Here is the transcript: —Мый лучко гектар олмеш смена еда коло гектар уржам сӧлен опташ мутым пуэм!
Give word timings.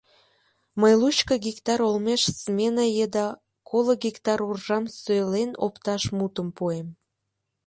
—Мый 0.81 0.93
лучко 1.01 1.33
гектар 1.45 1.79
олмеш 1.87 2.21
смена 2.41 2.85
еда 3.05 3.27
коло 3.69 3.93
гектар 4.05 4.39
уржам 4.47 4.85
сӧлен 4.99 5.51
опташ 5.65 6.03
мутым 6.17 6.47
пуэм! 6.57 6.87